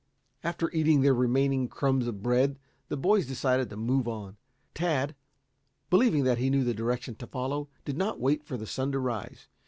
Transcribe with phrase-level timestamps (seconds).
[0.43, 2.57] After eating their remaining crumbs of bread,
[2.89, 4.35] the boys decided to move on.
[4.73, 5.13] Tad,
[5.91, 8.99] believing that he knew the direction to follow, did not wait for the sun to
[8.99, 9.45] rise.